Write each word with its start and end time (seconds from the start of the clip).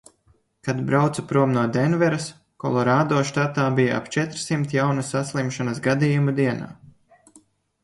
Kad 0.67 0.77
braucu 0.85 1.23
prom 1.31 1.51
no 1.57 1.65
Denveras, 1.75 2.25
Kolorādo 2.65 3.21
štatā 3.31 3.67
bija 3.81 4.01
ap 4.01 4.09
četrsimt 4.17 4.75
jaunu 4.79 5.07
saslimšanas 5.13 5.85
gadījumu 5.91 6.37
dienā. 6.43 6.75